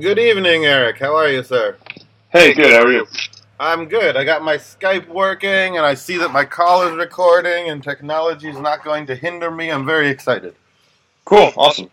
[0.00, 0.98] Good evening, Eric.
[0.98, 1.76] How are you, sir?
[2.30, 2.72] Hey, good.
[2.72, 3.06] How are you?
[3.58, 4.16] I'm good.
[4.16, 8.48] I got my Skype working, and I see that my call is recording, and technology
[8.48, 9.70] is not going to hinder me.
[9.70, 10.54] I'm very excited.
[11.26, 11.52] Cool.
[11.54, 11.90] Awesome.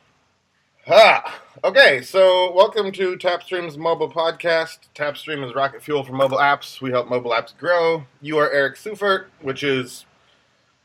[0.88, 4.78] Ah, okay, so welcome to Tapstream's mobile podcast.
[4.96, 6.80] Tapstream is rocket fuel for mobile apps.
[6.80, 8.06] We help mobile apps grow.
[8.22, 10.06] You are Eric Seufert, which is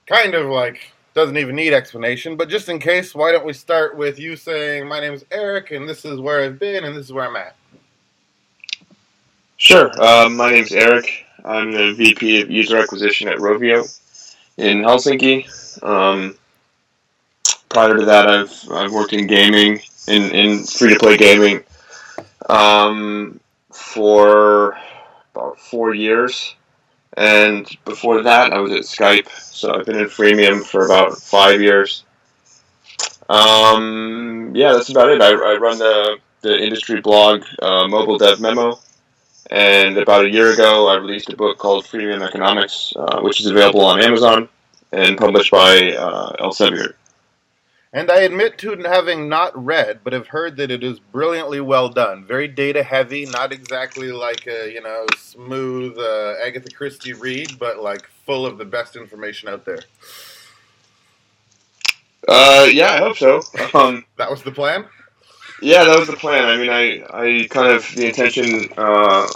[0.06, 3.96] kind of like doesn't even need explanation, but just in case, why don't we start
[3.96, 7.06] with you saying, My name is Eric, and this is where I've been, and this
[7.06, 7.54] is where I'm at.
[9.56, 9.92] Sure.
[10.02, 11.26] Um, my is Eric.
[11.44, 13.86] I'm the VP of User Acquisition at Rovio
[14.56, 15.46] in Helsinki.
[15.82, 16.36] Um,
[17.68, 21.62] prior to that, I've I've worked in gaming, in, in free to play gaming,
[22.48, 23.38] um,
[23.70, 24.76] for
[25.34, 26.54] about four years.
[27.16, 29.28] And before that, I was at Skype.
[29.28, 32.04] So I've been in freemium for about five years.
[33.28, 35.20] Um, yeah, that's about it.
[35.20, 38.78] I, I run the, the industry blog, uh, Mobile Dev Memo.
[39.50, 43.46] And about a year ago, I released a book called Freemium Economics, uh, which is
[43.46, 44.48] available on Amazon
[44.92, 46.94] and published by uh, Elsevier.
[47.94, 51.90] And I admit to having not read, but have heard that it is brilliantly well
[51.90, 52.24] done.
[52.24, 57.80] Very data heavy, not exactly like a you know smooth uh, Agatha Christie read, but
[57.80, 59.80] like full of the best information out there.
[62.26, 63.42] Uh, yeah, I hope so.
[63.74, 64.86] Um, that was the plan.
[65.60, 66.46] Yeah, that was the plan.
[66.46, 69.26] I mean, I, I kind of the intention uh,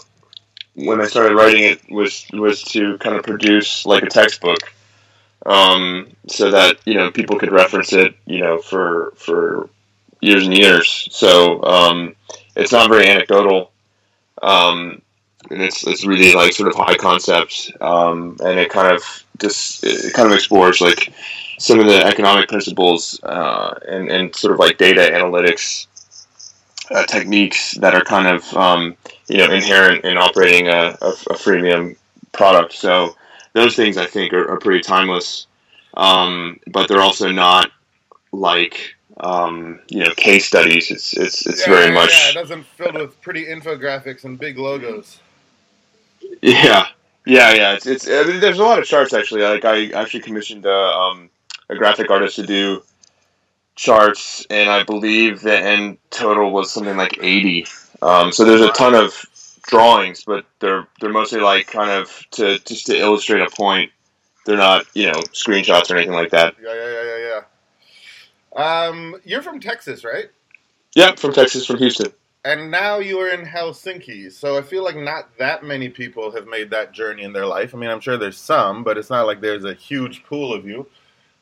[0.74, 4.60] when I started writing it was was to kind of produce like a textbook
[5.46, 9.70] um, so that you know people could reference it, you know, for for
[10.20, 11.08] years and years.
[11.12, 12.14] So um,
[12.56, 13.70] it's not very anecdotal,
[14.42, 15.00] um,
[15.50, 19.02] and it's it's really like sort of high concepts, um, and it kind of
[19.38, 21.12] just it kind of explores like
[21.58, 25.86] some of the economic principles uh, and and sort of like data analytics.
[26.88, 28.96] Uh, techniques that are kind of um,
[29.28, 31.96] you know inherent in operating a, a, a freemium
[32.30, 32.72] product.
[32.72, 33.16] So
[33.56, 35.48] those things I think are, are pretty timeless,
[35.96, 37.72] um, but they're also not
[38.32, 40.90] like um, you know case studies.
[40.92, 44.58] It's it's it's Yeah, very much yeah, it doesn't filled with pretty infographics and big
[44.58, 45.22] logos.
[46.42, 46.88] yeah
[47.26, 47.74] yeah yeah.
[47.74, 49.42] It's it's I mean, there's a lot of charts actually.
[49.42, 51.30] Like I actually commissioned a um,
[51.70, 52.82] a graphic artist to do
[53.76, 57.66] charts, and I believe the end total was something like eighty.
[58.02, 59.12] Um, so there's a ton of
[59.66, 63.90] drawings, but they're they're mostly like kind of to just to illustrate a point.
[64.44, 66.54] They're not you know screenshots or anything like that.
[66.62, 67.40] Yeah, yeah, yeah, yeah,
[68.56, 68.86] yeah.
[68.86, 70.26] Um, you're from Texas, right?
[70.94, 72.12] Yeah, from Texas, from Houston.
[72.44, 76.46] And now you are in Helsinki, so I feel like not that many people have
[76.46, 77.74] made that journey in their life.
[77.74, 80.64] I mean, I'm sure there's some, but it's not like there's a huge pool of
[80.64, 80.86] you.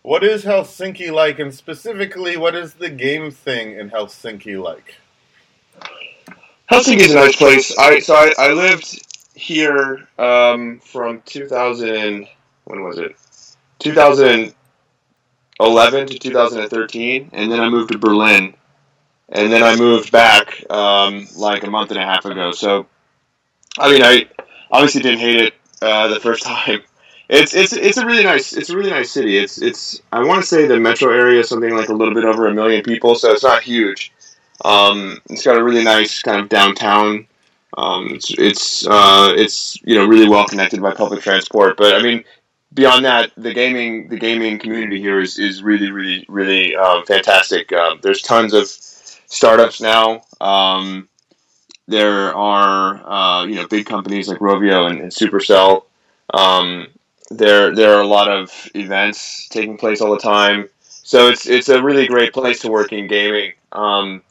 [0.00, 4.96] What is Helsinki like, and specifically, what is the game thing in Helsinki like?
[6.70, 7.76] Helsinki is a nice place.
[7.76, 9.04] I so I, I lived
[9.34, 12.26] here um, from 2000.
[12.64, 13.16] When was it?
[13.80, 18.54] 2011 to 2013, and then I moved to Berlin,
[19.28, 22.52] and then I moved back um, like a month and a half ago.
[22.52, 22.86] So,
[23.78, 24.26] I mean, I
[24.70, 26.80] obviously didn't hate it uh, the first time.
[27.28, 29.36] It's it's it's a really nice it's a really nice city.
[29.36, 32.24] It's it's I want to say the metro area is something like a little bit
[32.24, 34.12] over a million people, so it's not huge.
[34.64, 37.26] Um, it's got a really nice kind of downtown.
[37.76, 41.76] Um, it's it's uh, it's you know really well connected by public transport.
[41.76, 42.24] But I mean,
[42.72, 47.72] beyond that, the gaming the gaming community here is, is really really really um, fantastic.
[47.72, 50.22] Um, there's tons of startups now.
[50.40, 51.08] Um,
[51.88, 55.84] there are uh, you know big companies like Rovio and, and Supercell.
[56.32, 56.88] Um,
[57.30, 60.68] there there are a lot of events taking place all the time.
[60.80, 63.52] So it's it's a really great place to work in gaming.
[63.72, 64.22] Um,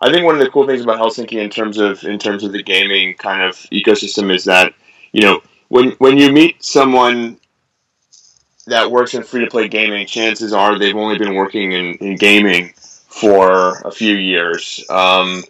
[0.00, 2.52] I think one of the cool things about Helsinki in terms of in terms of
[2.52, 4.74] the gaming kind of ecosystem is that
[5.12, 7.38] you know when when you meet someone
[8.66, 12.16] that works in free to play gaming, chances are they've only been working in, in
[12.16, 14.84] gaming for a few years.
[14.90, 15.42] Um,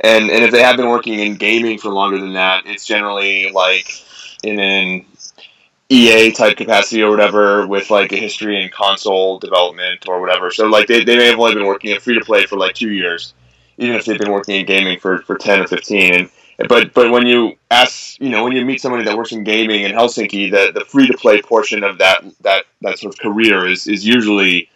[0.00, 3.52] and and if they have been working in gaming for longer than that, it's generally
[3.52, 3.86] like
[4.42, 5.06] in an
[5.88, 10.50] EA type capacity or whatever with like a history in console development or whatever.
[10.50, 12.74] So like they, they may have only been working in free to play for like
[12.74, 13.34] two years,
[13.78, 16.14] even if they've been working in gaming for, for ten or fifteen.
[16.14, 19.44] And but but when you ask you know when you meet somebody that works in
[19.44, 23.20] gaming in Helsinki, the, the free to play portion of that that that sort of
[23.20, 24.68] career is is usually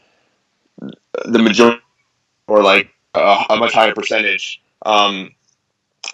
[1.25, 1.81] the majority
[2.47, 4.61] or like a, a much higher percentage.
[4.85, 5.35] Um,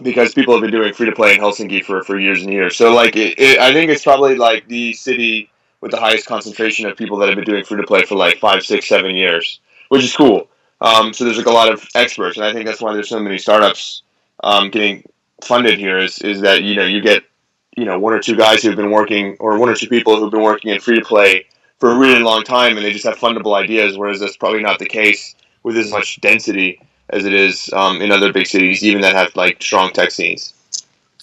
[0.02, 2.76] because people have been doing free to play in Helsinki for, for years and years.
[2.76, 5.50] So like it, it, I think it's probably like the city
[5.80, 8.38] with the highest concentration of people that have been doing free to play for like
[8.38, 10.48] five, six, seven years, which is cool.
[10.80, 13.20] Um, so there's like a lot of experts, and I think that's why there's so
[13.20, 14.02] many startups
[14.42, 15.04] um, getting
[15.42, 17.22] funded here is is that you know you get
[17.76, 20.30] you know one or two guys who've been working or one or two people who've
[20.30, 21.46] been working in free to play
[21.78, 24.78] for a really long time and they just have fundable ideas, whereas that's probably not
[24.78, 26.80] the case with as much density
[27.10, 30.53] as it is um, in other big cities, even that have like strong tech scenes.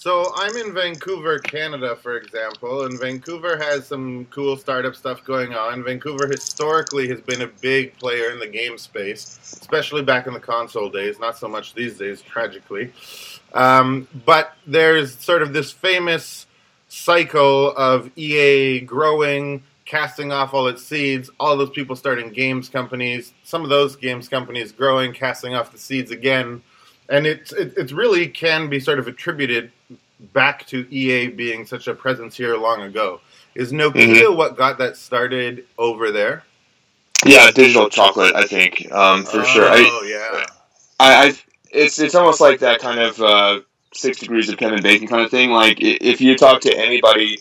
[0.02, 5.54] So I'm in Vancouver, Canada, for example, and Vancouver has some cool startup stuff going
[5.54, 5.84] on.
[5.84, 10.40] Vancouver historically has been a big player in the game space, especially back in the
[10.40, 11.20] console days.
[11.20, 12.92] Not so much these days, tragically.
[13.54, 16.48] Um, but there's sort of this famous
[16.88, 23.34] cycle of EA growing, casting off all its seeds, all those people starting games companies,
[23.44, 26.60] some of those games companies growing, casting off the seeds again
[27.08, 29.70] and it's it, it really can be sort of attributed
[30.32, 33.20] back to EA being such a presence here long ago.
[33.54, 34.36] Is Nokia mm-hmm.
[34.36, 36.44] what got that started over there?
[37.24, 38.34] Yeah, digital chocolate.
[38.34, 39.66] I think um, for oh, sure.
[39.68, 40.46] Oh yeah.
[40.98, 41.34] I, I
[41.70, 43.60] it's it's almost like that kind of uh,
[43.92, 45.50] six degrees of Kevin Bacon kind of thing.
[45.50, 47.38] Like if you talk to anybody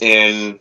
[0.00, 0.60] in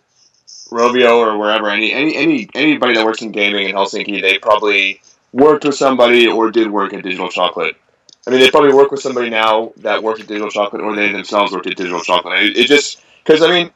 [0.69, 5.01] Rovio or wherever, any any any anybody that works in gaming in Helsinki, they probably
[5.33, 7.75] worked with somebody or did work at Digital Chocolate.
[8.27, 11.13] I mean, they probably work with somebody now that works at Digital Chocolate, or they
[11.13, 12.43] themselves worked at Digital Chocolate.
[12.43, 13.71] It, it just because I mean,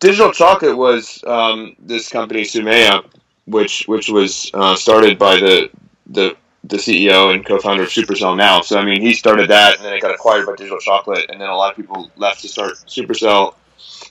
[0.00, 3.04] Digital Chocolate was um, this company Sumea,
[3.46, 5.70] which which was uh, started by the
[6.08, 8.62] the the CEO and co-founder of Supercell now.
[8.62, 11.40] So I mean, he started that, and then it got acquired by Digital Chocolate, and
[11.40, 13.54] then a lot of people left to start Supercell,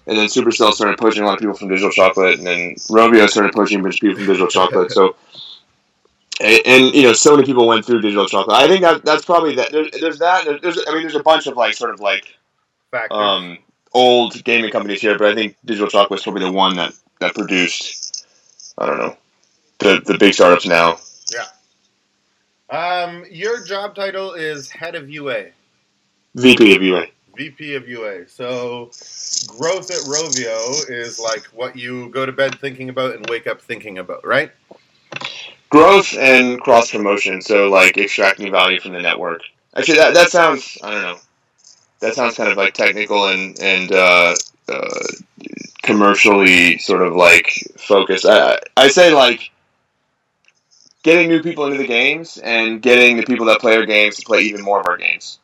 [0.08, 3.30] and then Supercell started poaching a lot of people from Digital Chocolate, and then Rovio
[3.30, 4.92] started poaching a bunch of people from Digital Chocolate.
[4.92, 5.18] So
[6.42, 8.58] and, and, you know, so many people went through digital chocolate.
[8.58, 9.72] I think that that's probably that.
[9.72, 10.46] There's, there's that.
[10.62, 12.26] There's, I mean, there's a bunch of like sort of like
[13.12, 13.58] um,
[13.94, 17.36] old gaming companies here, but I think digital chocolate is probably the one that that
[17.36, 18.26] produced.
[18.78, 19.18] I don't know
[19.82, 21.00] the the big startups now.
[21.34, 21.46] Yeah.
[22.70, 25.48] Um, your job title is head of UA.
[26.36, 27.08] VP of UA.
[27.36, 28.28] VP of UA.
[28.30, 28.92] So,
[29.48, 33.62] growth at Rovio is like what you go to bed thinking about and wake up
[33.62, 34.52] thinking about, right?
[35.72, 37.42] Growth and cross promotion.
[37.42, 39.42] So like extracting value from the network.
[39.76, 41.18] Actually, that that sounds I don't know.
[42.02, 44.36] That sounds kind of like technical and and uh,
[44.70, 45.00] uh,
[45.82, 48.26] commercially sort of like focused.
[48.26, 49.50] I I say like
[51.04, 54.26] getting new people into the games and getting the people that play our games to
[54.26, 55.40] play even more of our games.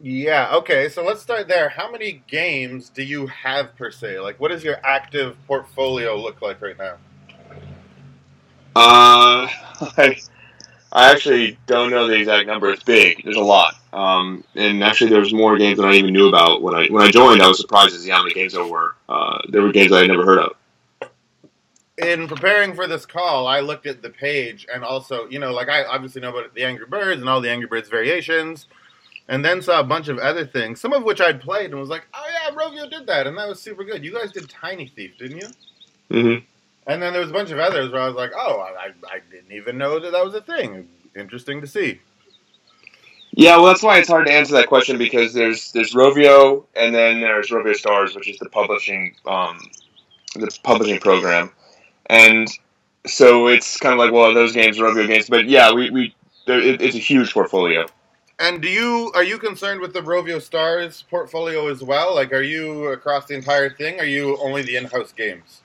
[0.00, 1.68] Yeah, okay, so let's start there.
[1.68, 4.18] How many games do you have per se?
[4.18, 6.96] Like, what does your active portfolio look like right now?
[8.74, 9.48] Uh,
[9.96, 10.16] I,
[10.92, 12.70] I actually don't know the exact number.
[12.70, 13.22] It's big.
[13.24, 13.74] There's a lot.
[13.92, 17.10] Um, and actually, there's more games than I even knew about when I when I
[17.10, 17.42] joined.
[17.42, 18.96] I was surprised to see how many games there were.
[19.08, 20.52] Uh, there were games I had never heard of.
[21.98, 25.68] In preparing for this call, I looked at the page and also, you know, like
[25.68, 28.66] I obviously know about the Angry Birds and all the Angry Birds variations,
[29.28, 31.90] and then saw a bunch of other things, some of which I'd played and was
[31.90, 34.02] like, oh yeah, Rovio did that, and that was super good.
[34.02, 35.48] You guys did Tiny Thief, didn't you?
[36.10, 36.44] Mm-hmm.
[36.86, 39.20] And then there was a bunch of others where I was like, oh, I, I
[39.30, 40.88] didn't even know that that was a thing.
[41.16, 42.00] Interesting to see.
[43.34, 46.94] Yeah, well, that's why it's hard to answer that question because there's there's Rovio and
[46.94, 49.58] then there's Rovio Stars, which is the publishing um,
[50.34, 51.50] the publishing program,
[52.06, 52.46] and
[53.06, 56.14] so it's kind of like well, those games are Rovio games, but yeah, we we
[56.46, 57.86] it, it's a huge portfolio.
[58.38, 62.14] And do you are you concerned with the Rovio Stars portfolio as well?
[62.14, 63.98] Like, are you across the entire thing?
[63.98, 65.62] Are you only the in-house games?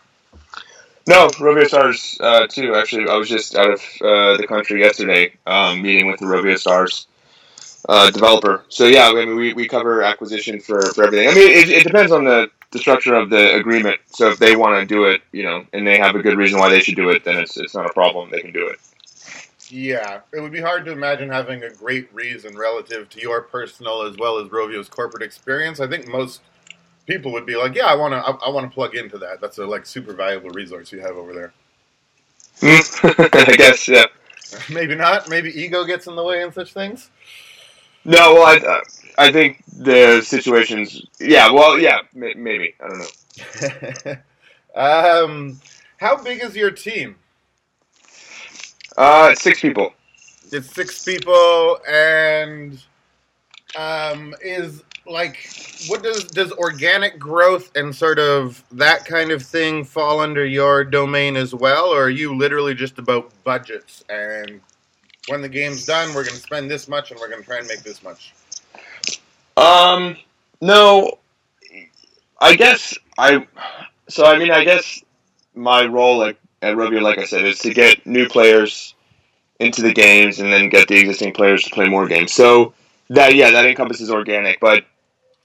[1.08, 2.76] No, Rovio Stars uh, too.
[2.76, 6.60] Actually, I was just out of uh, the country yesterday, um, meeting with the Rovio
[6.60, 7.08] Stars
[7.88, 8.66] uh, developer.
[8.68, 11.30] So yeah, I mean, we, we cover acquisition for, for everything.
[11.30, 14.02] I mean, it, it depends on the, the structure of the agreement.
[14.08, 16.60] So if they want to do it, you know, and they have a good reason
[16.60, 18.30] why they should do it, then it's it's not a problem.
[18.30, 18.78] They can do it.
[19.70, 24.02] Yeah, it would be hard to imagine having a great reason relative to your personal
[24.04, 25.80] as well as Rovio's corporate experience.
[25.80, 26.42] I think most
[27.08, 28.18] people would be like, "Yeah, I want to.
[28.18, 29.42] I, I want to plug into that.
[29.42, 31.54] That's a like super valuable resource you have over there."
[32.62, 34.06] I guess, yeah.
[34.70, 35.30] Maybe not.
[35.30, 37.10] Maybe ego gets in the way in such things.
[38.06, 38.82] No, well, I, uh,
[39.18, 41.06] I think the situations.
[41.20, 42.74] Yeah, well, yeah, maybe.
[42.80, 44.16] I don't
[44.76, 44.76] know.
[45.26, 45.60] um,
[45.98, 47.18] how big is your team?
[48.98, 49.94] Uh, six people.
[50.52, 52.82] It's six people, and
[53.78, 55.50] um, is like
[55.88, 60.84] what does does organic growth and sort of that kind of thing fall under your
[60.84, 61.86] domain as well?
[61.86, 64.60] Or are you literally just about budgets and
[65.30, 67.58] when the game's done we're going to spend this much and we're going to try
[67.58, 68.34] and make this much?
[69.56, 70.18] Um
[70.60, 71.20] no.
[72.40, 73.48] I guess i
[74.10, 75.04] so i mean i guess
[75.56, 78.94] my role at, at Rovio, like i said is to get new players
[79.60, 82.32] into the games and then get the existing players to play more games.
[82.32, 82.74] So
[83.10, 84.60] that yeah, that encompasses organic.
[84.60, 84.86] But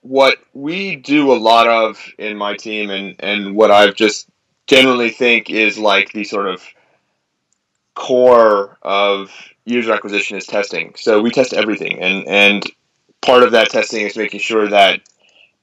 [0.02, 4.28] what we do a lot of in my team, and and what I've just
[4.66, 6.62] generally think is like the sort of
[7.94, 9.30] core of
[9.64, 10.94] user acquisition is testing.
[10.96, 12.64] So we test everything, and and
[13.20, 15.00] part of that testing is making sure that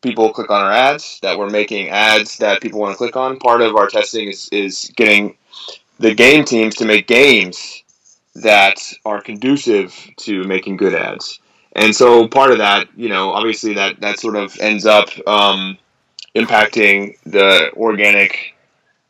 [0.02, 3.38] people click on our ads, that we're making ads that people want to click on.
[3.40, 5.36] Part of our testing is is getting
[6.00, 7.84] the game teams to make games
[8.36, 11.40] that are conducive to making good ads.
[11.80, 15.78] And so part of that, you know, obviously that that sort of ends up um,
[16.36, 18.54] impacting the organic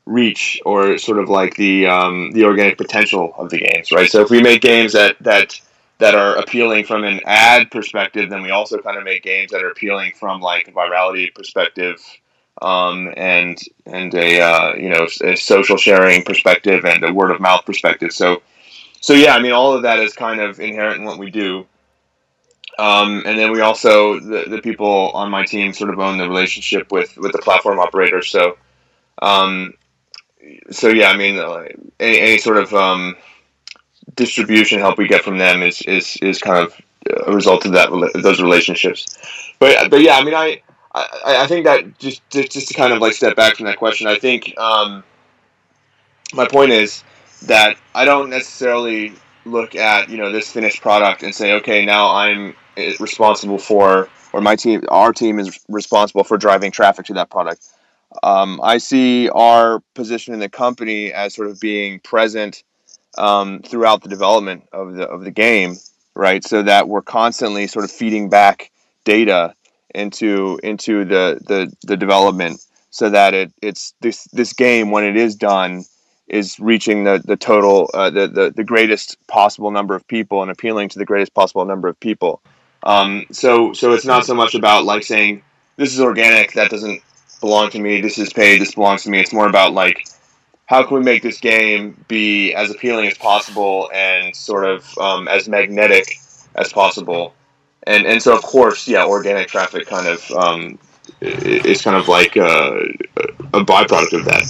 [0.06, 4.10] reach or sort of like the um, the organic potential of the games, right?
[4.10, 5.60] So if we make games that that
[5.98, 9.64] that are appealing from an ad perspective, then we also kind of make games that
[9.64, 11.98] are appealing from like a virality perspective,
[12.62, 13.58] um, and
[13.88, 18.12] and a uh, you know a social sharing perspective and a word of mouth perspective.
[18.12, 18.44] So
[19.02, 21.66] so yeah, I mean all of that is kind of inherent in what we do.
[22.80, 26.30] Um, and then we also the, the people on my team sort of own the
[26.30, 28.22] relationship with with the platform operator.
[28.22, 28.58] So
[29.22, 29.74] um,
[30.72, 31.66] so yeah, I mean uh,
[32.00, 33.18] any, any sort of um,
[34.16, 36.74] distribution help we get from them is is, is kind of
[37.28, 37.90] a result of that
[38.24, 39.18] those relationships.
[39.60, 40.62] But but yeah, I mean I.
[40.92, 43.78] I, I think that just, just just to kind of like step back from that
[43.78, 45.04] question, I think um,
[46.34, 47.04] my point is
[47.44, 49.14] that I don't necessarily
[49.46, 52.56] look at you know this finished product and say, okay, now I'm
[53.00, 57.68] responsible for, or my team, our team is responsible for driving traffic to that product.
[58.24, 62.64] Um, I see our position in the company as sort of being present
[63.18, 65.76] um, throughout the development of the of the game,
[66.16, 66.44] right?
[66.44, 68.72] So that we're constantly sort of feeding back
[69.04, 69.54] data
[69.94, 75.18] into into the the, the development, so that it it's this this game when it
[75.18, 75.84] is done
[76.28, 80.52] is reaching the the total uh, the, the the greatest possible number of people and
[80.52, 82.42] appealing to the greatest possible number of people.
[82.84, 85.44] Um, so so it's not so much about like saying
[85.76, 87.02] this is organic that doesn't
[87.42, 88.02] belong to me.
[88.02, 88.62] This is paid.
[88.62, 89.20] This belongs to me.
[89.20, 90.08] It's more about like
[90.66, 95.28] how can we make this game be as appealing as possible and sort of um,
[95.28, 96.20] as magnetic
[96.56, 97.34] as possible.
[97.84, 100.80] And and so of course, yeah, organic traffic kind of um,
[101.22, 102.82] is kind of like a,
[103.54, 104.46] a byproduct of that.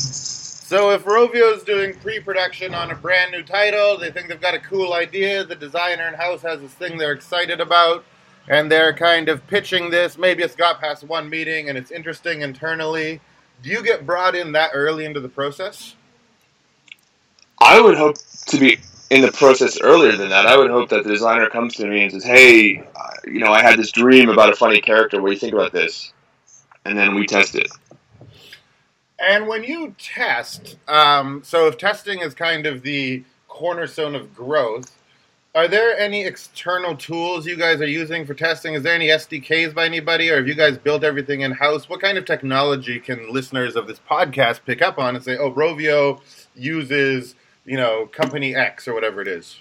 [0.70, 4.54] So if Rovio is doing pre-production on a brand new title, they think they've got
[4.54, 5.44] a cool idea.
[5.44, 8.06] The designer in house has this thing they're excited about,
[8.48, 10.18] and they're kind of pitching this.
[10.18, 13.22] Maybe it's got past one meeting and it's interesting internally.
[13.62, 15.96] Do you get brought in that early into the process?
[17.60, 18.18] I would hope
[18.48, 18.80] to be
[19.10, 20.46] in the process earlier than that.
[20.46, 22.84] I would hope that the designer comes to me and says, "Hey,
[23.26, 25.22] you know, I had this dream about a funny character.
[25.22, 26.14] What do you think about this?"
[26.86, 27.70] And then we test it.
[29.20, 34.96] And when you test, um, so if testing is kind of the cornerstone of growth,
[35.56, 38.76] are there any external tools you guys are using for testing?
[38.76, 41.90] Is there any SDKs by anybody, or have you guys built everything in house?
[41.90, 45.52] What kind of technology can listeners of this podcast pick up on and say, "Oh,
[45.52, 46.22] Rovio
[46.56, 47.36] uses
[47.70, 49.58] you know, company X or whatever it is?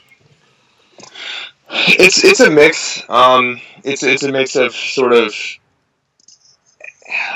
[1.71, 3.03] It's it's a mix.
[3.11, 5.35] Um, it's it's a mix of sort of.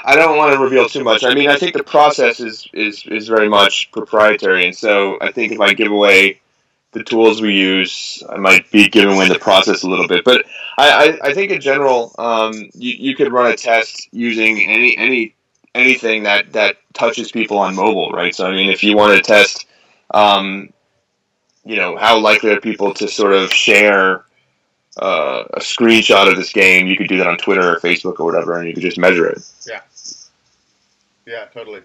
[0.05, 1.25] I don't want to reveal too much.
[1.25, 5.31] I mean, I think the process is is is very much proprietary, and so I
[5.31, 6.41] think if I give away
[6.93, 10.25] the tools we use, I might be giving away the process a little bit.
[10.25, 10.45] But
[10.79, 14.97] I, I, I think in general, um, you, you could run a test using any
[14.97, 15.35] any
[15.75, 18.35] anything that that touches people on mobile, right?
[18.35, 19.67] So I mean, if you want to test
[20.13, 20.73] um,
[21.65, 24.25] you know, how likely are people to sort of share
[25.01, 26.87] uh, a screenshot of this game?
[26.87, 29.27] You could do that on Twitter or Facebook or whatever, and you could just measure
[29.27, 29.43] it.
[29.67, 29.81] Yeah.
[31.25, 31.83] Yeah, totally.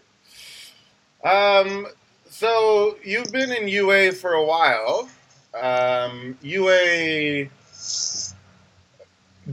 [1.24, 1.88] Um,
[2.38, 5.10] so you've been in UA for a while.
[5.60, 7.50] Um, UA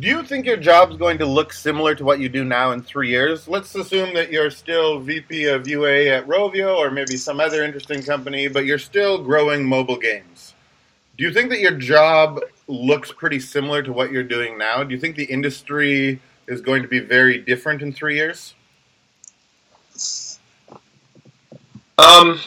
[0.01, 2.83] do you think your job's going to look similar to what you do now in
[2.83, 3.47] three years?
[3.47, 8.03] Let's assume that you're still VP of UA at Rovio or maybe some other interesting
[8.03, 10.55] company, but you're still growing mobile games.
[11.17, 14.83] Do you think that your job looks pretty similar to what you're doing now?
[14.83, 18.55] Do you think the industry is going to be very different in three years?
[21.99, 22.41] Um,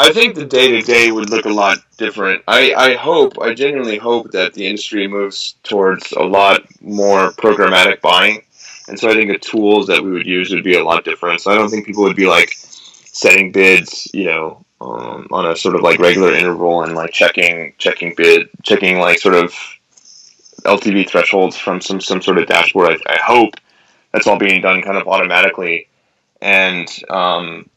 [0.00, 2.42] I think the day to day would look a lot different.
[2.48, 8.00] I, I hope, I genuinely hope that the industry moves towards a lot more programmatic
[8.00, 8.42] buying.
[8.88, 11.42] And so I think the tools that we would use would be a lot different.
[11.42, 15.54] So I don't think people would be like setting bids, you know, um, on a
[15.54, 19.52] sort of like regular interval and like checking, checking bid, checking like sort of
[20.64, 22.98] LTV thresholds from some, some sort of dashboard.
[23.06, 23.52] I, I hope
[24.14, 25.88] that's all being done kind of automatically.
[26.40, 27.68] And, um,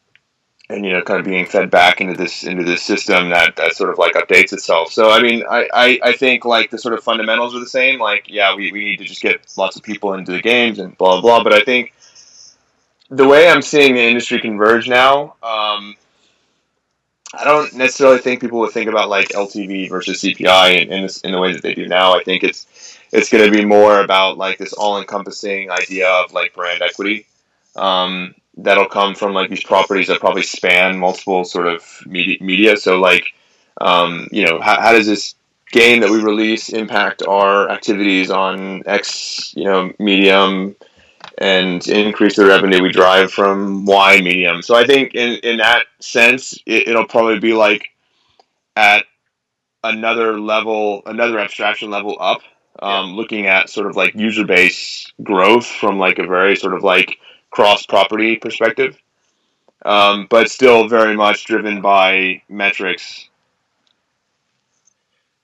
[0.70, 3.74] and you know kind of being fed back into this into this system that that
[3.74, 4.92] sort of like updates itself.
[4.92, 8.00] So i mean i i, I think like the sort of fundamentals are the same.
[8.00, 10.96] Like yeah we, we need to just get lots of people into the games and
[10.96, 11.92] blah blah but i think
[13.10, 15.94] the way i'm seeing the industry converge now um,
[17.34, 21.20] i don't necessarily think people would think about like ltv versus cpi in, in, this,
[21.20, 22.14] in the way that they do now.
[22.18, 22.66] I think it's
[23.12, 27.26] it's going to be more about like this all-encompassing idea of like brand equity.
[27.76, 32.38] Um, that'll come from like these properties that probably span multiple sort of media.
[32.40, 32.76] media.
[32.76, 33.26] So like,
[33.80, 35.34] um, you know, how, how does this
[35.70, 40.76] game that we release impact our activities on X, you know, medium
[41.38, 44.62] and increase the revenue we drive from Y medium.
[44.62, 47.88] So I think in, in that sense, it, it'll probably be like
[48.76, 49.04] at
[49.82, 52.42] another level, another abstraction level up,
[52.80, 53.16] um, yeah.
[53.16, 57.18] looking at sort of like user base growth from like a very sort of like
[57.54, 58.98] cross property perspective,
[59.84, 63.28] um, but still very much driven by metrics.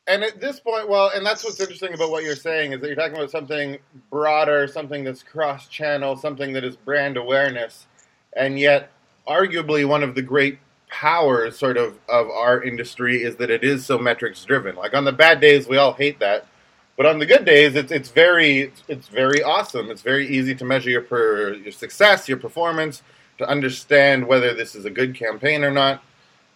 [0.08, 2.88] And at this point, well, and that's what's interesting about what you're saying is that
[2.88, 3.78] you're talking about something
[4.10, 7.86] broader, something that's cross channel, something that is brand awareness,
[8.32, 8.90] and yet
[9.28, 10.58] arguably one of the great
[10.90, 14.74] powers sort of of our industry is that it is so metrics driven.
[14.74, 16.46] Like on the bad days, we all hate that
[17.00, 19.90] but on the good days, it's it's very it's very awesome.
[19.90, 23.02] It's very easy to measure your per, your success, your performance,
[23.38, 26.02] to understand whether this is a good campaign or not.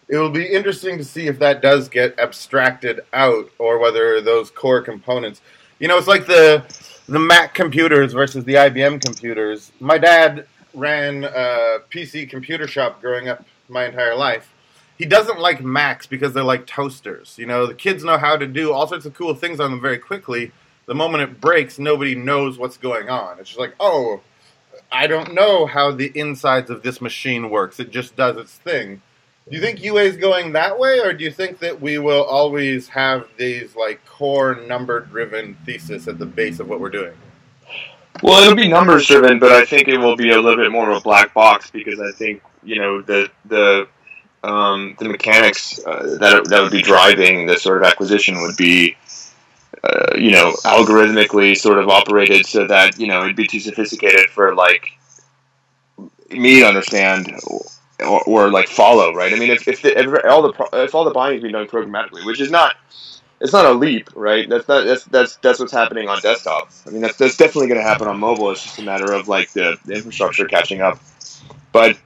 [0.07, 4.51] It will be interesting to see if that does get abstracted out, or whether those
[4.51, 5.41] core components.
[5.79, 6.63] You know, it's like the
[7.09, 9.71] the Mac computers versus the IBM computers.
[9.79, 14.53] My dad ran a PC computer shop growing up my entire life
[14.97, 17.35] he doesn't like Macs because they're like toasters.
[17.37, 19.81] You know, the kids know how to do all sorts of cool things on them
[19.81, 20.51] very quickly.
[20.85, 23.39] The moment it breaks, nobody knows what's going on.
[23.39, 24.21] It's just like, oh,
[24.91, 27.79] I don't know how the insides of this machine works.
[27.79, 29.01] It just does its thing.
[29.49, 32.23] Do you think UA is going that way, or do you think that we will
[32.23, 37.13] always have these like core number driven thesis at the base of what we're doing?
[38.23, 40.89] Well, it'll be numbers driven, but I think it will be a little bit more
[40.89, 43.87] of a black box because I think you know the the
[44.45, 48.95] um, the mechanics uh, that that would be driving this sort of acquisition would be,
[49.83, 54.29] uh, you know, algorithmically sort of operated so that you know it'd be too sophisticated
[54.29, 54.91] for like
[56.29, 57.33] me to understand
[57.99, 59.13] or, or like follow.
[59.13, 59.33] Right?
[59.33, 61.67] I mean, if if, the, if all the if all the buying is being done
[61.67, 62.75] programmatically, which is not.
[63.41, 64.47] It's not a leap, right?
[64.47, 66.69] That's not that's that's that's what's happening on desktop.
[66.87, 68.49] I mean, that's that's definitely going to happen on mobile.
[68.51, 71.01] It's just a matter of like the, the infrastructure catching up.
[71.73, 71.97] But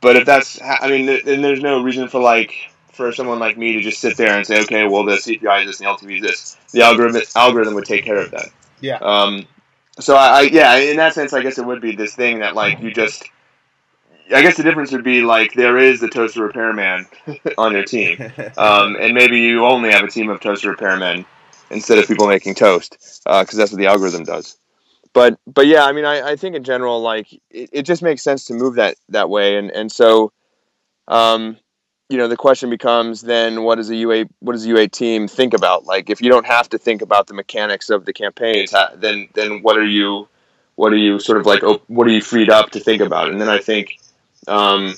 [0.00, 3.72] but if that's, I mean, then there's no reason for like for someone like me
[3.74, 6.16] to just sit there and say, okay, well, the CPI is this, and the LTV
[6.16, 6.56] is this.
[6.72, 8.50] The algorithm algorithm would take care of that.
[8.80, 8.98] Yeah.
[9.00, 9.46] Um.
[9.98, 12.54] So I, I yeah, in that sense, I guess it would be this thing that
[12.54, 13.24] like you just.
[14.32, 17.06] I guess the difference would be like there is the toaster repairman
[17.58, 21.24] on your team, um, and maybe you only have a team of toaster repairmen
[21.70, 22.92] instead of people making toast
[23.24, 24.59] because uh, that's what the algorithm does
[25.12, 28.22] but but yeah, I mean, I, I think in general, like it, it just makes
[28.22, 30.32] sense to move that that way, and and so,
[31.08, 31.56] um,
[32.08, 35.26] you know, the question becomes then, what does a UA what does a UA team
[35.26, 35.84] think about?
[35.84, 39.62] Like, if you don't have to think about the mechanics of the campaigns, then then
[39.62, 40.28] what are you
[40.76, 43.30] what are you sort of like what are you freed up to think about?
[43.30, 43.98] And then I think,
[44.46, 44.94] um,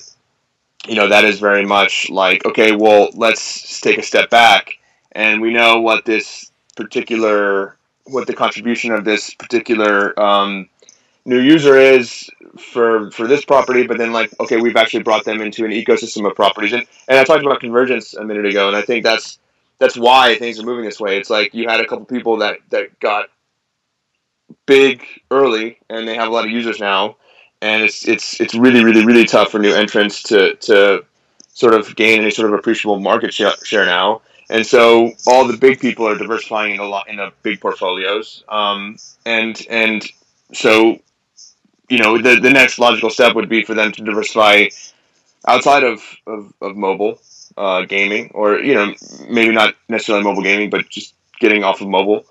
[0.87, 4.77] you know, that is very much like okay, well, let's take a step back,
[5.11, 10.69] and we know what this particular what the contribution of this particular um,
[11.25, 15.41] new user is for for this property, but then like okay, we've actually brought them
[15.41, 18.75] into an ecosystem of properties, and and I talked about convergence a minute ago, and
[18.75, 19.39] I think that's
[19.79, 21.17] that's why things are moving this way.
[21.17, 23.29] It's like you had a couple people that that got
[24.65, 27.17] big early, and they have a lot of users now,
[27.61, 31.05] and it's it's it's really really really tough for new entrants to to
[31.53, 34.21] sort of gain any sort of appreciable market share now
[34.53, 38.43] and so all the big people are diversifying in a lot in a big portfolios.
[38.47, 40.07] Um, and and
[40.53, 40.99] so
[41.89, 44.67] you know the the next logical step would be for them to diversify
[45.47, 47.19] outside of of, of mobile
[47.57, 48.93] uh, gaming, or you know
[49.27, 52.23] maybe not necessarily mobile gaming, but just getting off of mobile.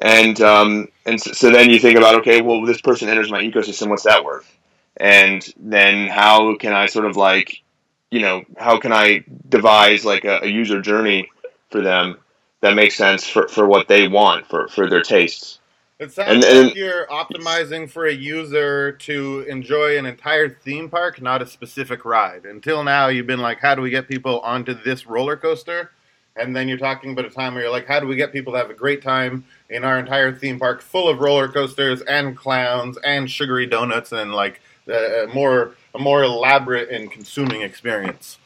[0.00, 3.42] And um, and so, so then you think about okay, well this person enters my
[3.42, 4.50] ecosystem, what's that worth?
[4.96, 7.62] And then how can I sort of like
[8.10, 11.28] you know how can I devise like a, a user journey
[11.70, 12.18] for them
[12.60, 15.58] that makes sense for, for what they want for, for their tastes.
[15.98, 20.90] It sounds and, and, like you're optimizing for a user to enjoy an entire theme
[20.90, 22.44] park, not a specific ride.
[22.44, 25.92] Until now, you've been like, how do we get people onto this roller coaster?
[26.38, 28.52] And then you're talking about a time where you're like, how do we get people
[28.52, 32.36] to have a great time in our entire theme park full of roller coasters and
[32.36, 38.38] clowns and sugary donuts and like a, a more a more elaborate and consuming experience.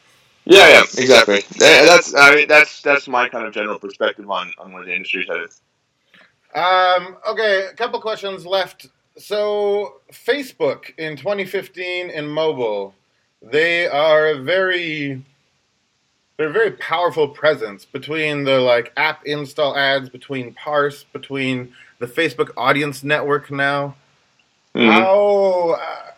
[0.45, 1.43] Yeah, yeah, exactly.
[1.53, 4.93] And that's I mean that's that's my kind of general perspective on on where the
[4.93, 5.49] industry's headed.
[6.53, 8.87] Um, okay, a couple questions left.
[9.17, 12.95] So, Facebook in 2015 in mobile,
[13.41, 15.23] they are a very
[16.37, 22.07] they're a very powerful presence between the like app install ads, between Parse, between the
[22.07, 23.95] Facebook audience network now.
[24.73, 24.89] Mm-hmm.
[24.89, 26.10] How uh,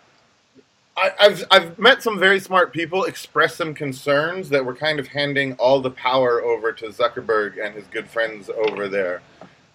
[0.96, 5.08] I, have I've met some very smart people express some concerns that we're kind of
[5.08, 9.22] handing all the power over to Zuckerberg and his good friends over there.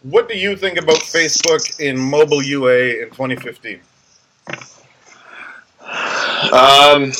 [0.03, 3.81] What do you think about Facebook in mobile UA in 2015?
[5.81, 7.13] Um,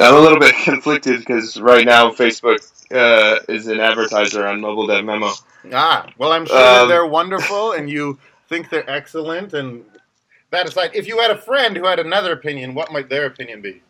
[0.00, 2.58] I'm a little bit conflicted because right now Facebook
[2.92, 5.30] uh, is an advertiser on Mobile Dev Memo.
[5.72, 9.84] Ah, well, I'm sure um, they're wonderful, and you think they're excellent, and
[10.54, 13.60] that aside, if you had a friend who had another opinion, what might their opinion
[13.60, 13.82] be?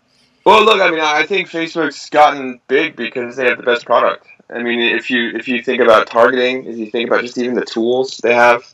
[0.44, 4.26] Well, look, I mean, I think Facebook's gotten big because they have the best product.
[4.50, 7.54] I mean, if you if you think about targeting, if you think about just even
[7.54, 8.70] the tools they have,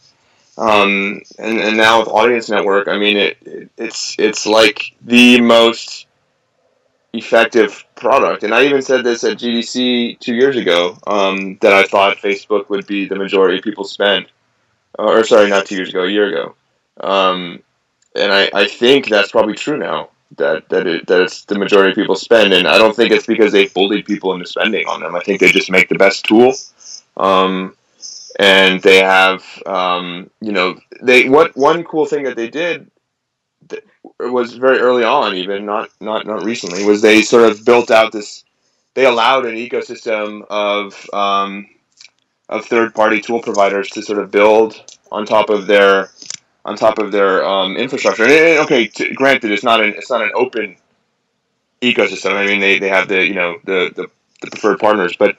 [0.59, 5.41] um, and and now with Audience Network, I mean, it, it it's it's like the
[5.41, 6.07] most
[7.13, 8.43] effective product.
[8.43, 12.69] And I even said this at GDC two years ago um, that I thought Facebook
[12.69, 14.27] would be the majority of people spend,
[14.99, 16.55] or sorry, not two years ago, a year ago.
[17.01, 17.63] Um,
[18.17, 21.91] and I, I think that's probably true now that that it, that it's the majority
[21.91, 25.01] of people spend, and I don't think it's because they've bullied people into spending on
[25.01, 25.15] them.
[25.15, 26.55] I think they just make the best tool,
[27.17, 27.77] um,
[28.39, 32.91] and they have um, you know they what one cool thing that they did
[33.69, 33.85] that
[34.19, 38.13] was very early on, even not not not recently, was they sort of built out
[38.13, 38.45] this.
[38.95, 41.69] They allowed an ecosystem of um,
[42.49, 46.11] of third party tool providers to sort of build on top of their
[46.71, 48.23] on top of their um, infrastructure.
[48.23, 50.77] And, okay, to, granted, it's not an it's not an open
[51.83, 52.35] ecosystem.
[52.35, 54.07] I mean, they, they have the you know the, the,
[54.41, 55.37] the preferred partners, but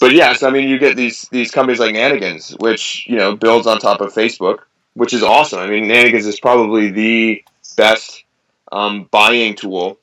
[0.00, 3.66] but yes, I mean you get these these companies like Nanigans, which you know builds
[3.66, 4.58] on top of Facebook,
[4.92, 5.60] which is awesome.
[5.60, 7.42] I mean, Nanigans is probably the
[7.78, 8.24] best
[8.70, 9.98] um, buying tool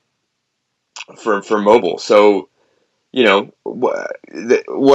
[1.22, 1.98] for for mobile.
[1.98, 2.48] So
[3.12, 4.10] you know, what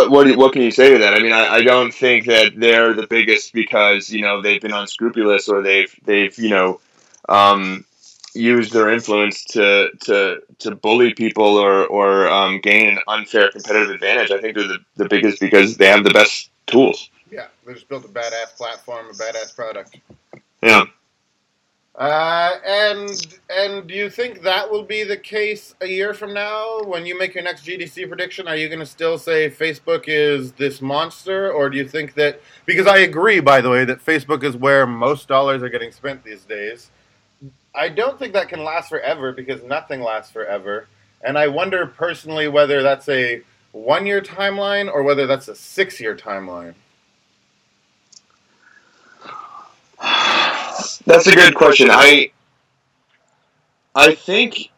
[0.10, 1.14] what what can you say to that?
[1.14, 4.74] I mean, I, I don't think that they're the biggest because you know they've been
[4.74, 6.80] unscrupulous or they've they've you know
[7.30, 7.86] um,
[8.34, 13.92] used their influence to to to bully people or or um, gain an unfair competitive
[13.92, 14.32] advantage.
[14.32, 17.10] I think they're the, the biggest because they have the best tools.
[17.32, 19.98] Yeah, they just built a badass platform, a badass product.
[20.62, 20.86] Yeah.
[21.98, 26.80] Uh, and and do you think that will be the case a year from now
[26.84, 28.48] when you make your next GDC prediction?
[28.48, 32.40] Are you going to still say Facebook is this monster, or do you think that
[32.68, 36.24] because I agree, by the way, that Facebook is where most dollars are getting spent
[36.24, 36.92] these days?
[37.74, 40.88] I don't think that can last forever because nothing lasts forever,
[41.24, 46.76] and I wonder personally whether that's a one-year timeline or whether that's a six-year timeline.
[51.08, 51.88] That's a good question.
[51.90, 52.32] I
[53.96, 54.70] I think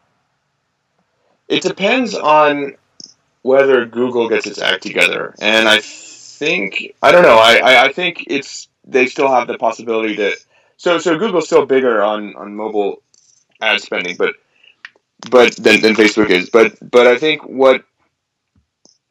[1.48, 2.76] it depends on
[3.42, 7.40] whether Google gets its act together, and I think I don't know.
[7.40, 10.36] I, I, think it's they still have the possibility that
[10.78, 13.02] so so Google's still bigger on, on mobile
[13.60, 14.36] ad spending, but
[15.32, 16.52] but than, than Facebook is.
[16.52, 17.84] But but I think what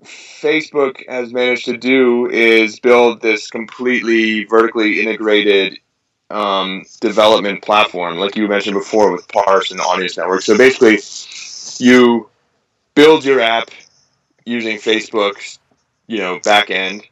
[0.04, 5.81] Facebook has managed to do is build this completely vertically integrated
[6.31, 10.43] um, development platform, like you mentioned before with Parse and Audience Network.
[10.43, 10.99] So basically,
[11.85, 12.29] you
[12.95, 13.71] build your app
[14.45, 15.59] using Facebook's,
[16.07, 17.05] you know, backend,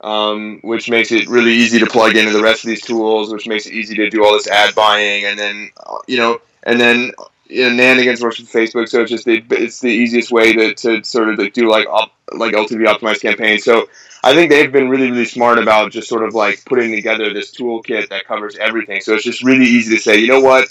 [0.00, 3.46] um, which makes it really easy to plug into the rest of these tools, which
[3.46, 5.70] makes it easy to do all this ad buying, and then
[6.06, 7.12] you know, and then
[7.48, 10.74] you know, Nanigans works with Facebook, so it's just the, it's the easiest way to,
[10.74, 13.64] to sort of do like op, like LTV optimized campaigns.
[13.64, 13.88] So
[14.22, 17.50] I think they've been really, really smart about just sort of like putting together this
[17.50, 19.00] toolkit that covers everything.
[19.00, 20.68] So it's just really easy to say, you know what?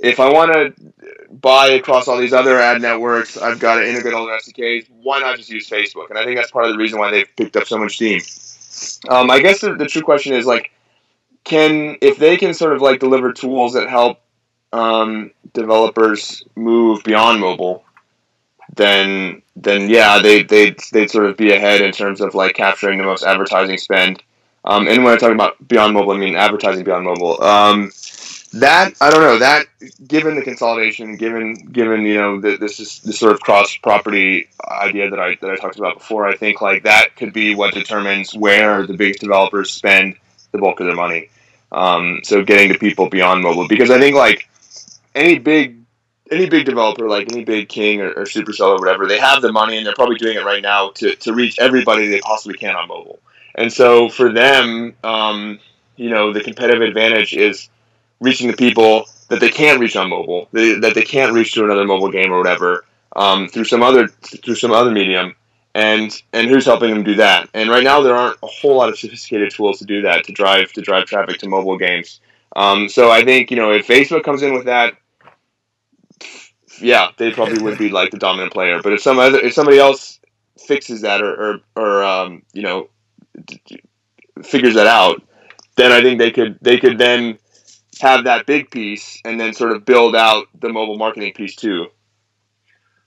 [0.00, 0.74] If I want to
[1.30, 4.88] buy across all these other ad networks, I've got to integrate all their SDKs.
[4.90, 6.10] Why not just use Facebook?
[6.10, 8.20] And I think that's part of the reason why they've picked up so much steam.
[9.08, 10.72] Um, I guess the, the true question is like,
[11.44, 14.20] can if they can sort of like deliver tools that help
[14.72, 17.83] um, developers move beyond mobile,
[18.74, 22.98] then then yeah, they they they'd sort of be ahead in terms of like capturing
[22.98, 24.22] the most advertising spend.
[24.64, 27.42] Um, and when I talk about beyond mobile, I mean advertising beyond mobile.
[27.42, 27.90] Um,
[28.54, 29.38] that I don't know.
[29.38, 29.66] That
[30.06, 34.48] given the consolidation, given given you know the, this is this sort of cross property
[34.68, 37.74] idea that I that I talked about before, I think like that could be what
[37.74, 40.16] determines where the biggest developers spend
[40.52, 41.30] the bulk of their money.
[41.72, 44.48] Um, so getting to people beyond mobile, because I think like
[45.14, 45.83] any big
[46.30, 49.52] any big developer, like any big King or, or Supercell or whatever, they have the
[49.52, 52.74] money and they're probably doing it right now to, to reach everybody they possibly can
[52.74, 53.18] on mobile.
[53.54, 55.60] And so for them, um,
[55.96, 57.68] you know, the competitive advantage is
[58.20, 61.66] reaching the people that they can't reach on mobile, they, that they can't reach through
[61.66, 62.84] another mobile game or whatever,
[63.16, 65.34] um, through some other through some other medium.
[65.76, 67.48] And and who's helping them do that?
[67.52, 70.32] And right now there aren't a whole lot of sophisticated tools to do that to
[70.32, 72.20] drive to drive traffic to mobile games.
[72.54, 74.94] Um, so I think you know if Facebook comes in with that,
[76.80, 78.80] yeah, they probably would be like the dominant player.
[78.82, 80.20] But if some other if somebody else
[80.58, 82.88] fixes that or or, or um, you know
[84.42, 85.22] figures that out,
[85.76, 87.38] then I think they could they could then
[88.00, 91.86] have that big piece and then sort of build out the mobile marketing piece too.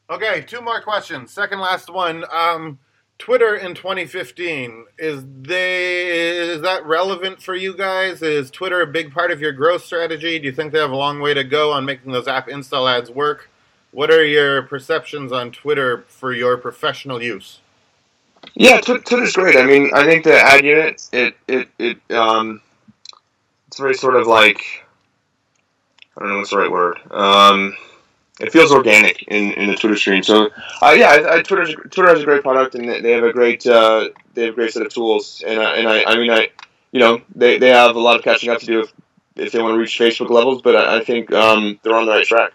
[0.10, 1.32] Okay, two more questions.
[1.32, 2.24] Second last one.
[2.32, 2.80] Um,
[3.20, 8.22] Twitter in 2015 is they is that relevant for you guys?
[8.22, 10.40] Is Twitter a big part of your growth strategy?
[10.40, 12.88] Do you think they have a long way to go on making those app install
[12.88, 13.50] ads work?
[13.92, 17.60] What are your perceptions on Twitter for your professional use?
[18.54, 19.56] Yeah, Twitter's great.
[19.56, 22.62] I mean, I think the ad unit it it it um
[23.68, 24.86] it's very sort of like
[26.16, 27.00] I don't know what's the right word.
[27.12, 27.76] Um,
[28.40, 30.24] it feels organic in, in the Twitter stream.
[30.24, 30.50] So,
[30.82, 33.66] uh, yeah, I, I, Twitter Twitter has a great product and they have a great
[33.66, 35.44] uh, they have a great set of tools.
[35.46, 36.50] And I, and I, I mean I
[36.92, 38.94] you know they, they have a lot of catching up to do if,
[39.36, 42.12] if they want to reach Facebook levels, but I, I think um, they're on the
[42.12, 42.54] right track.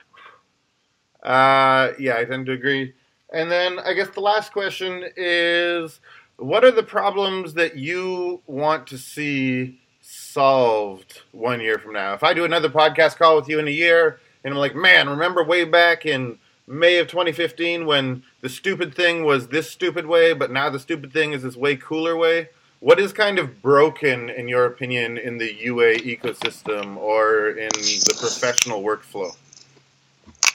[1.23, 2.95] Uh, yeah, I tend to agree.
[3.33, 6.01] And then I guess the last question is,
[6.37, 12.15] what are the problems that you want to see solved one year from now?
[12.15, 15.09] If I do another podcast call with you in a year and I'm like, man,
[15.09, 20.33] remember way back in May of 2015 when the stupid thing was this stupid way,
[20.33, 22.49] but now the stupid thing is this way cooler way?
[22.81, 28.17] What is kind of broken, in your opinion, in the UA ecosystem or in the
[28.19, 29.37] professional workflow?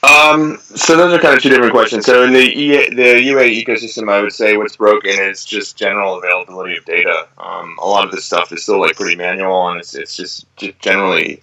[0.07, 2.05] Um, so those are kind of two different questions.
[2.05, 6.17] So in the EA, the UA ecosystem, I would say what's broken is just general
[6.17, 7.27] availability of data.
[7.37, 10.45] Um, a lot of this stuff is still like pretty manual, and it's it's just,
[10.55, 11.41] just generally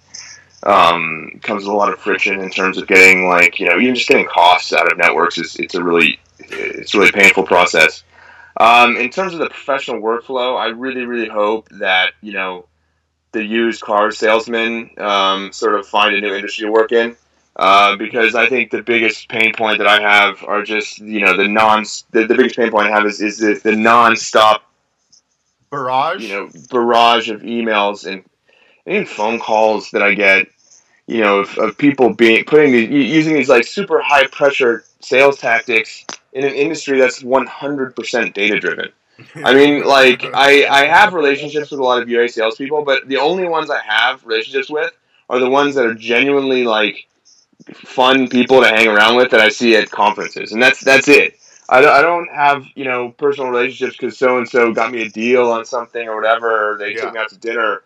[0.63, 3.93] um, comes with a lot of friction in terms of getting like you know even
[3.93, 8.03] just getting costs out of networks is it's a really it's a really painful process.
[8.57, 12.65] Um, in terms of the professional workflow, I really really hope that you know
[13.31, 17.15] the used car salesman um, sort of find a new industry to work in.
[17.55, 21.37] Uh, because I think the biggest pain point that I have are just you know
[21.37, 24.69] the non the, the biggest pain point I have is, is the, the non-stop
[25.69, 28.25] barrage you know barrage of emails and
[28.85, 30.47] even phone calls that I get
[31.07, 35.37] you know of, of people being putting these using these like super high pressure sales
[35.37, 38.91] tactics in an industry that's 100% data driven.
[39.35, 43.17] I mean, like I, I have relationships with a lot of UA salespeople, but the
[43.17, 44.91] only ones I have relationships with
[45.29, 47.07] are the ones that are genuinely like
[47.73, 51.39] fun people to hang around with that I see at conferences, and that's that's it.
[51.67, 55.03] I don't, I don't have you know personal relationships because so and so got me
[55.03, 56.73] a deal on something or whatever.
[56.73, 57.01] Or they yeah.
[57.01, 57.83] took me out to dinner.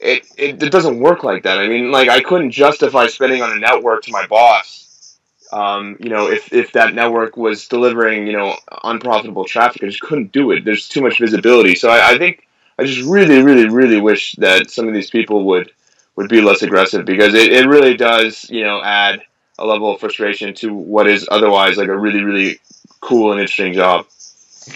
[0.00, 1.58] It, it it doesn't work like that.
[1.58, 5.18] I mean, like I couldn't justify spending on a network to my boss.
[5.52, 10.00] Um, you know, if, if that network was delivering, you know, unprofitable traffic, I just
[10.00, 10.64] couldn't do it.
[10.64, 11.74] There's too much visibility.
[11.74, 12.48] So I, I think
[12.78, 15.70] I just really, really, really wish that some of these people would
[16.16, 19.22] would be less aggressive because it, it really does, you know, add
[19.58, 22.60] a level of frustration to what is otherwise like a really, really
[23.00, 24.06] cool and interesting job.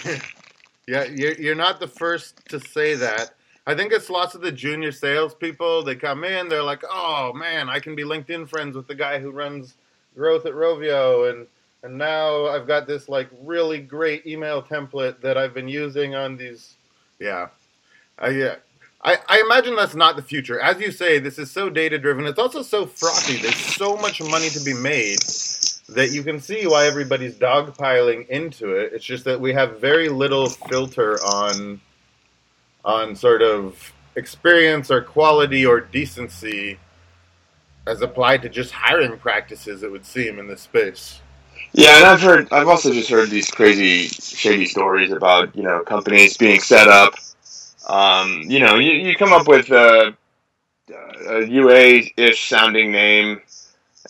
[0.87, 3.31] yeah, you're, you're not the first to say that.
[3.67, 5.83] I think it's lots of the junior salespeople.
[5.83, 9.19] They come in, they're like, "Oh man, I can be LinkedIn friends with the guy
[9.19, 9.75] who runs
[10.15, 11.47] growth at Rovio, and
[11.83, 16.37] and now I've got this like really great email template that I've been using on
[16.37, 16.75] these."
[17.19, 17.49] Yeah,
[18.17, 18.55] I yeah,
[19.01, 20.59] I, I imagine that's not the future.
[20.59, 22.25] As you say, this is so data driven.
[22.25, 23.37] It's also so frothy.
[23.37, 25.19] There's so much money to be made
[25.89, 28.93] that you can see why everybody's dogpiling into it.
[28.93, 31.79] It's just that we have very little filter on
[32.83, 36.79] on sort of experience or quality or decency
[37.85, 39.83] as applied to just hiring practices.
[39.83, 41.21] It would seem in this space.
[41.73, 42.51] Yeah, and I've heard.
[42.51, 47.13] I've also just heard these crazy, shady stories about you know companies being set up
[47.87, 50.15] um, you know, you, you come up with a,
[51.29, 53.41] a UA-ish sounding name,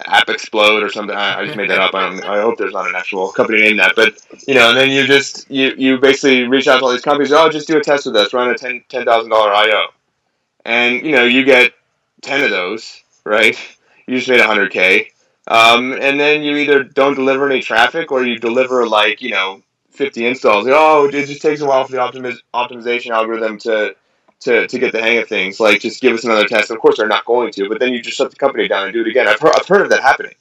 [0.06, 1.16] App Explode or something.
[1.16, 1.94] I, I just made that up.
[1.94, 3.94] I, I, hope there's not an actual company name that.
[3.96, 7.02] But you know, and then you just you, you basically reach out to all these
[7.02, 7.32] companies.
[7.32, 8.34] Oh, just do a test with us.
[8.34, 9.88] Run a ten ten thousand dollar IO,
[10.66, 11.74] and you know you get
[12.22, 13.58] ten of those, right?
[14.06, 15.12] You just made hundred k.
[15.48, 19.62] Um, and then you either don't deliver any traffic or you deliver like you know
[19.98, 20.66] 50 installs.
[20.70, 23.96] Oh, it just takes a while for the optimiz- optimization algorithm to,
[24.42, 25.60] to to get the hang of things.
[25.60, 26.72] Like, just give us another test.
[26.72, 28.94] Of course, they're not going to, but then you just shut the company down and
[28.94, 29.28] do it again.
[29.28, 30.36] I've heard, I've heard of that happening.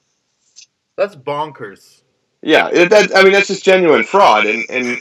[0.97, 2.03] That's bonkers.
[2.43, 5.01] Yeah, it, that, I mean that's just genuine fraud, and, and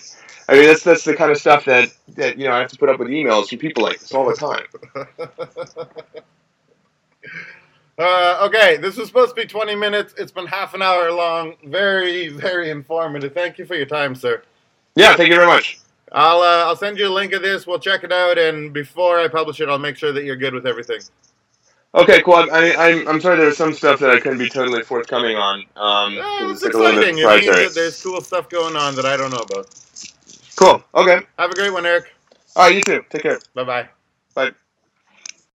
[0.49, 2.77] I mean that's that's the kind of stuff that, that you know I have to
[2.77, 4.65] put up with emails from people like this all the time.
[7.97, 10.13] uh, okay, this was supposed to be 20 minutes.
[10.17, 11.55] It's been half an hour long.
[11.65, 13.33] Very, very informative.
[13.33, 14.43] Thank you for your time, sir.
[14.95, 15.79] Yeah, thank you very much.
[16.11, 17.67] I'll uh, I'll send you a link of this.
[17.67, 20.53] We'll check it out, and before I publish it, I'll make sure that you're good
[20.53, 21.01] with everything.
[21.95, 22.35] Okay, cool.
[22.35, 25.63] I, I, I'm, I'm sorry there's some stuff that I couldn't be totally forthcoming on.
[25.77, 26.13] Um,
[26.51, 27.19] it's like exciting.
[27.19, 29.67] It means that there's cool stuff going on that I don't know about.
[30.57, 30.83] Cool.
[30.93, 31.25] Okay.
[31.39, 32.13] Have a great one, Eric.
[32.55, 33.03] All right, you too.
[33.09, 33.39] Take care.
[33.53, 33.89] Bye bye.
[34.33, 34.51] Bye.